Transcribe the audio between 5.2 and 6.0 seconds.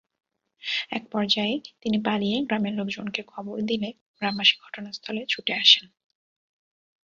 ছুটে আসেন।